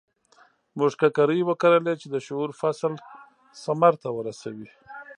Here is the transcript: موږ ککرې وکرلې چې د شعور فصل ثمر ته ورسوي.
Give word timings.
موږ 0.77 0.91
ککرې 1.01 1.39
وکرلې 1.49 1.93
چې 2.01 2.07
د 2.13 2.15
شعور 2.25 2.49
فصل 2.59 2.93
ثمر 3.63 3.93
ته 4.01 4.09
ورسوي. 4.17 4.69